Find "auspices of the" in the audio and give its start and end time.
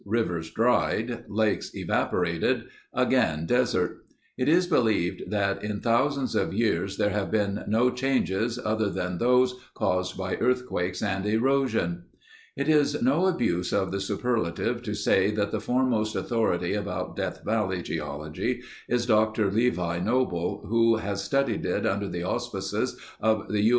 22.23-23.61